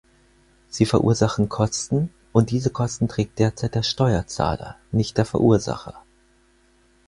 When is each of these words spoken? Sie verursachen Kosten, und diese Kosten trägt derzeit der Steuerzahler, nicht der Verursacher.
Sie 0.67 0.87
verursachen 0.87 1.47
Kosten, 1.47 2.09
und 2.33 2.49
diese 2.49 2.71
Kosten 2.71 3.07
trägt 3.07 3.37
derzeit 3.37 3.75
der 3.75 3.83
Steuerzahler, 3.83 4.77
nicht 4.91 5.19
der 5.19 5.25
Verursacher. 5.25 6.01